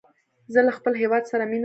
[0.53, 1.59] زه له خپل هیواد سره مینه لرم.